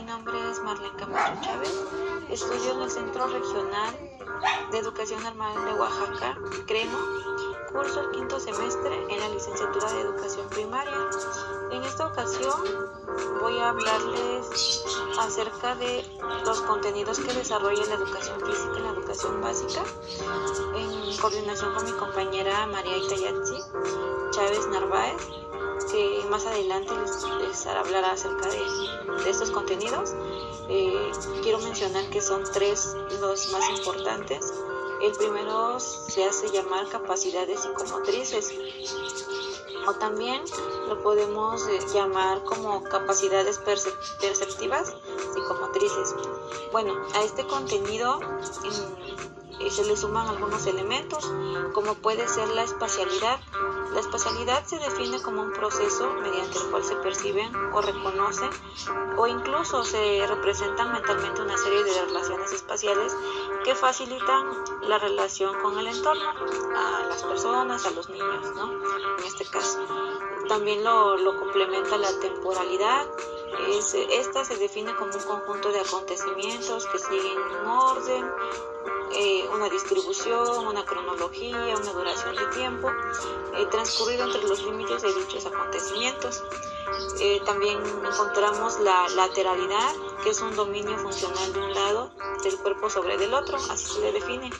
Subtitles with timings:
[0.00, 1.84] mi nombre es Marlene Camacho Chávez.
[2.30, 3.94] Estudio en el Centro Regional
[4.70, 6.98] de Educación Normal de Oaxaca, CREMO.
[7.70, 10.96] Curso el quinto semestre en la licenciatura de Educación Primaria.
[11.72, 12.62] En esta ocasión
[13.42, 14.84] voy a hablarles
[15.18, 16.02] acerca de
[16.46, 19.82] los contenidos que desarrolla la educación física en la educación básica,
[20.76, 23.58] en coordinación con mi compañera María Itayatsi
[24.30, 25.39] Chávez Narváez
[25.90, 26.92] que más adelante
[27.40, 30.14] les, hablará acerca de, estos contenidos.
[30.68, 31.10] Eh,
[31.42, 34.52] quiero mencionar que son tres los más importantes.
[35.02, 38.52] El primero se hace llamar capacidades psicomotrices
[39.86, 40.42] o también
[40.88, 44.94] lo podemos eh, llamar como capacidades perceptivas
[45.32, 46.14] psicomotrices.
[46.72, 48.20] Bueno, a este contenido
[49.60, 51.30] eh, se le suman algunos elementos
[51.72, 53.38] como puede ser la espacialidad,
[53.92, 58.50] la espacialidad se define como un proceso mediante el cual se perciben o reconocen
[59.16, 63.16] o incluso se representan mentalmente una serie de relaciones espaciales
[63.64, 64.46] que facilitan
[64.82, 66.30] la relación con el entorno,
[66.76, 68.72] a las personas, a los niños, ¿no?
[69.18, 69.78] En este caso.
[70.48, 73.06] También lo, lo complementa la temporalidad.
[73.68, 78.30] Es, esta se define como un conjunto de acontecimientos que siguen un orden,
[79.12, 82.90] eh, una distribución, una cronología, una duración de tiempo
[83.56, 86.42] eh, transcurrido entre los límites de dichos acontecimientos.
[87.20, 92.10] Eh, también encontramos la lateralidad, que es un dominio funcional de un lado
[92.42, 94.50] del cuerpo sobre el otro, así se le define.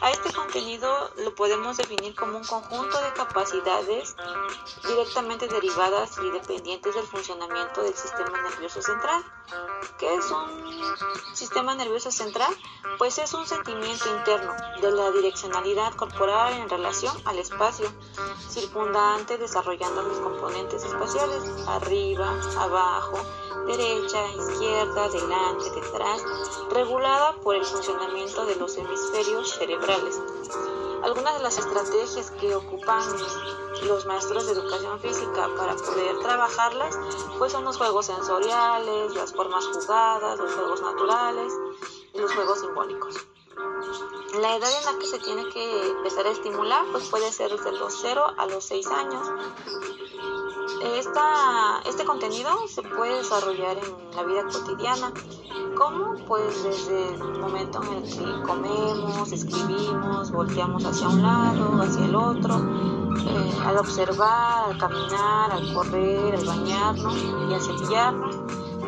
[0.00, 4.16] A este contenido lo podemos definir como un conjunto de capacidades
[4.86, 9.24] directamente derivadas y dependientes del funcionamiento del sistema nervioso central.
[9.98, 12.54] ¿Qué es un sistema nervioso central?
[12.98, 17.90] Pues es un sentimiento interno de la direccionalidad corporal en relación al espacio
[18.48, 22.28] circundante desarrollando los componentes espaciales arriba,
[22.58, 23.18] abajo,
[23.66, 26.22] derecha, izquierda, delante, detrás,
[26.70, 30.20] regulada por el funcionamiento de los hemisferios cerebrales.
[31.02, 33.02] Algunas de las estrategias que ocupan
[33.86, 36.98] los maestros de educación física para poder trabajarlas,
[37.38, 41.52] pues son los juegos sensoriales, las formas jugadas, los juegos naturales
[42.14, 43.16] y los juegos simbólicos.
[44.40, 47.72] La edad en la que se tiene que empezar a estimular, pues puede ser desde
[47.72, 49.28] los 0 a los 6 años.
[50.84, 55.12] Este contenido se puede desarrollar en la vida cotidiana.
[55.78, 56.14] ¿Cómo?
[56.26, 62.14] Pues desde el momento en el que comemos, escribimos, volteamos hacia un lado, hacia el
[62.14, 68.36] otro, eh, al observar, al caminar, al correr, al bañarnos y al cepillarnos,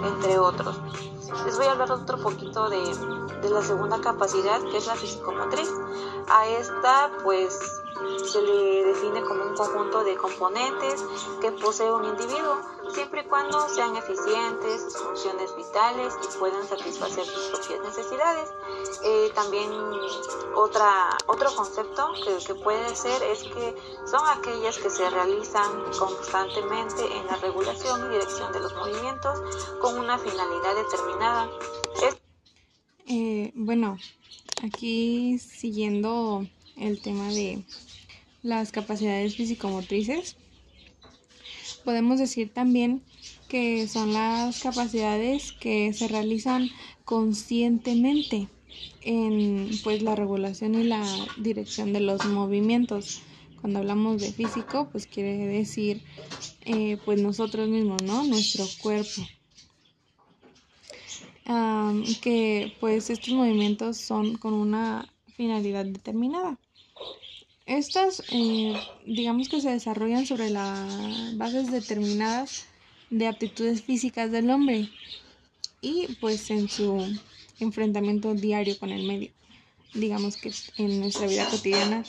[0.04, 0.76] entre otros.
[1.46, 2.78] Les voy a hablar otro poquito de,
[3.40, 5.72] de la segunda capacidad, que es la fisicomotriz.
[6.28, 7.58] A esta, pues
[8.24, 11.04] se le define como un conjunto de componentes
[11.40, 12.58] que posee un individuo,
[12.92, 18.50] siempre y cuando sean eficientes, funciones vitales y puedan satisfacer sus propias necesidades.
[19.04, 19.70] Eh, también
[20.54, 23.74] otra, otro concepto que, que, puede ser es que
[24.06, 29.40] son aquellas que se realizan constantemente en la regulación y dirección de los movimientos
[29.80, 31.50] con una finalidad determinada.
[33.08, 33.98] Eh, bueno,
[34.64, 36.44] aquí siguiendo
[36.76, 37.62] el tema de
[38.42, 40.36] las capacidades fisicomotrices.
[41.84, 43.02] Podemos decir también
[43.48, 46.70] que son las capacidades que se realizan
[47.04, 48.48] conscientemente
[49.02, 51.04] en pues la regulación y la
[51.38, 53.22] dirección de los movimientos.
[53.60, 56.02] Cuando hablamos de físico, pues quiere decir
[56.64, 58.24] eh, pues nosotros mismos, ¿no?
[58.24, 59.22] Nuestro cuerpo.
[62.20, 66.58] que pues estos movimientos son con una finalidad determinada.
[67.66, 68.74] Estas, eh,
[69.06, 72.66] digamos que se desarrollan sobre las bases determinadas
[73.10, 74.88] de aptitudes físicas del hombre
[75.80, 77.18] y pues en su
[77.58, 79.30] enfrentamiento diario con el medio.
[79.94, 82.04] Digamos que en nuestra vida cotidiana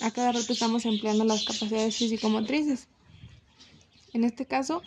[0.00, 2.88] a cada rato estamos empleando las capacidades físico-motrices.
[4.14, 4.82] En este caso,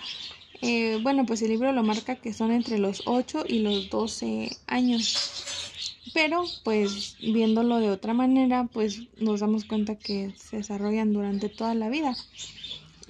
[0.61, 4.57] eh, bueno, pues el libro lo marca que son entre los 8 y los 12
[4.67, 5.40] años.
[6.13, 11.73] Pero pues viéndolo de otra manera, pues nos damos cuenta que se desarrollan durante toda
[11.73, 12.15] la vida,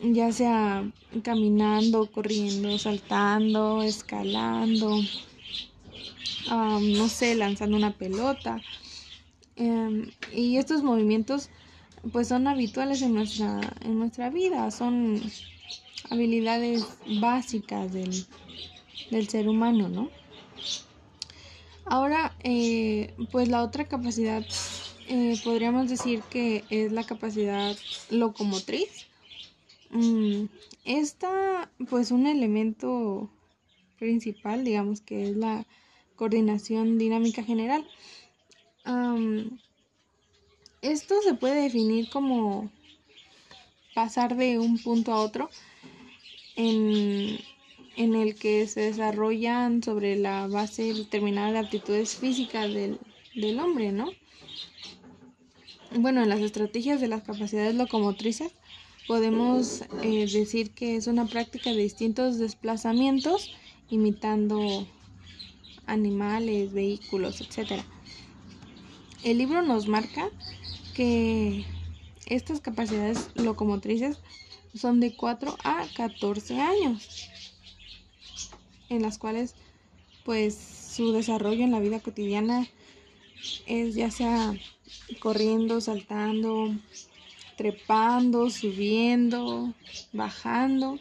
[0.03, 0.89] ya sea
[1.23, 5.01] caminando, corriendo, saltando, escalando,
[6.49, 8.61] no sé, lanzando una pelota.
[9.55, 11.49] Em, y estos movimientos
[12.11, 15.21] pues son habituales en nuestra, en nuestra vida, son
[16.09, 16.85] habilidades
[17.19, 18.25] básicas del,
[19.11, 20.09] del ser humano, ¿no?
[21.91, 24.45] Ahora, eh, pues la otra capacidad
[25.09, 27.75] eh, podríamos decir que es la capacidad
[28.09, 29.07] locomotriz.
[29.89, 30.45] Mm,
[30.85, 33.29] esta, pues un elemento
[33.99, 35.65] principal, digamos que es la
[36.15, 37.85] coordinación dinámica general.
[40.81, 42.71] esto se puede definir como
[43.93, 45.49] pasar de un punto a otro
[46.55, 47.37] en,
[48.03, 52.99] en el que se desarrollan sobre la base determinada de aptitudes físicas del,
[53.35, 54.09] del hombre, ¿no?
[55.93, 58.53] Bueno, en las estrategias de las capacidades locomotrices
[59.07, 63.53] podemos eh, decir que es una práctica de distintos desplazamientos
[63.89, 64.87] imitando
[65.85, 67.83] animales, vehículos, etc.
[69.23, 70.29] El libro nos marca
[70.95, 71.65] que
[72.25, 74.17] estas capacidades locomotrices
[74.73, 77.29] son de 4 a 14 años,
[78.91, 79.55] en las cuales
[80.23, 82.67] pues su desarrollo en la vida cotidiana
[83.65, 84.53] es ya sea
[85.19, 86.75] corriendo, saltando,
[87.55, 89.73] trepando, subiendo,
[90.13, 90.99] bajando.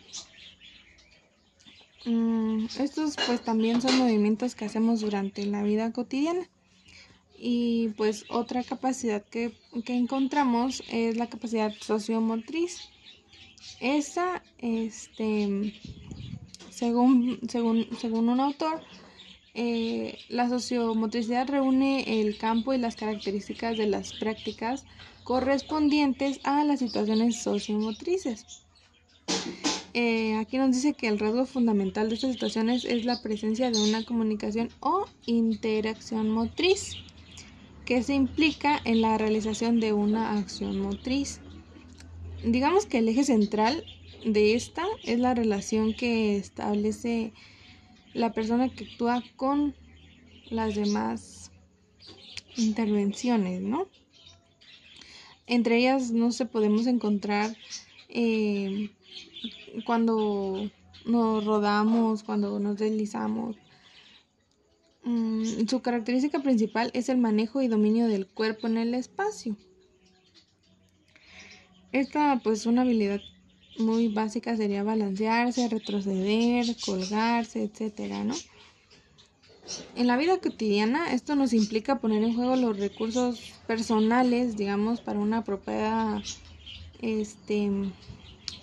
[2.06, 6.48] Mm, estos pues también son movimientos que hacemos durante la vida cotidiana.
[7.38, 9.54] Y pues otra capacidad que,
[9.84, 12.78] que encontramos es la capacidad sociomotriz.
[13.81, 15.75] Esa, este,
[16.80, 18.80] según, según, según un autor,
[19.52, 24.86] eh, la sociomotricidad reúne el campo y las características de las prácticas
[25.22, 28.64] correspondientes a las situaciones sociomotrices.
[29.92, 33.78] Eh, aquí nos dice que el rasgo fundamental de estas situaciones es la presencia de
[33.78, 36.96] una comunicación o interacción motriz
[37.84, 41.40] que se implica en la realización de una acción motriz.
[42.42, 43.84] Digamos que el eje central
[44.25, 47.32] de esta es la relación que establece
[48.12, 49.75] la persona que actúa con
[50.50, 51.50] las demás
[52.56, 53.88] intervenciones, ¿no?
[55.46, 57.56] Entre ellas no se podemos encontrar
[58.08, 58.90] eh,
[59.84, 60.70] cuando
[61.06, 63.56] nos rodamos, cuando nos deslizamos.
[65.02, 69.56] Mm, su característica principal es el manejo y dominio del cuerpo en el espacio.
[71.93, 73.20] Esta pues una habilidad
[73.80, 78.34] muy básica sería balancearse, retroceder, colgarse, etcétera, ¿no?
[79.94, 85.18] En la vida cotidiana esto nos implica poner en juego los recursos personales, digamos, para
[85.18, 86.22] una apropiada
[87.00, 87.70] este,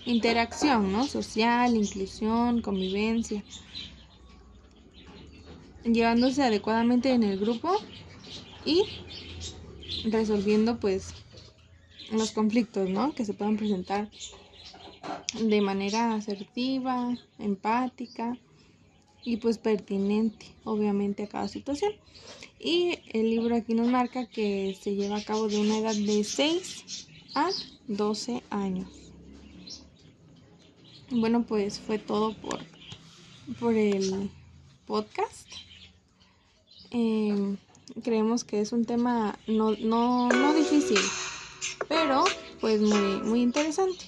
[0.05, 1.05] interacción, ¿no?
[1.05, 3.43] Social, inclusión, convivencia,
[5.83, 7.71] llevándose adecuadamente en el grupo
[8.65, 8.83] y
[10.05, 11.13] resolviendo pues
[12.11, 13.13] los conflictos, ¿no?
[13.13, 14.09] Que se puedan presentar
[15.39, 18.37] de manera asertiva, empática
[19.23, 21.91] y pues pertinente obviamente a cada situación.
[22.59, 26.23] Y el libro aquí nos marca que se lleva a cabo de una edad de
[26.23, 27.49] 6 a
[27.87, 28.89] 12 años.
[31.09, 32.59] Bueno, pues fue todo por,
[33.59, 34.29] por el
[34.85, 35.47] podcast.
[36.91, 37.57] Em,
[38.03, 40.99] creemos que es un tema no, no, no difícil,
[41.87, 42.23] pero
[42.59, 44.05] pues muy, muy interesante.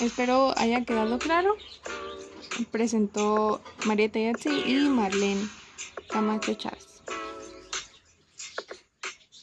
[0.00, 1.56] Espero haya quedado claro.
[2.70, 5.46] Presentó Marieta Yatsi y Marlene
[6.08, 6.89] Camacho Chávez.